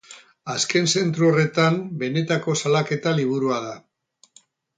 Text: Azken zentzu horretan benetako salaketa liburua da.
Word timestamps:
Azken 0.51 0.87
zentzu 0.93 1.27
horretan 1.27 1.77
benetako 1.99 2.57
salaketa 2.63 3.15
liburua 3.21 3.61
da. 3.69 3.79